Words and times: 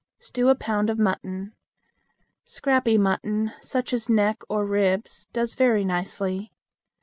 Stew 0.17 0.49
a 0.49 0.55
pound 0.55 0.89
of 0.89 0.97
mutton. 0.97 1.53
Scrappy 2.43 2.97
mutton, 2.97 3.51
such 3.61 3.93
as 3.93 4.09
neck 4.09 4.41
or 4.49 4.65
ribs, 4.65 5.27
does 5.31 5.53
very 5.53 5.85
nicely. 5.85 6.51